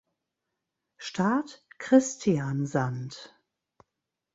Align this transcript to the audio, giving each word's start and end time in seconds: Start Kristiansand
Start 0.97 1.61
Kristiansand 1.77 3.37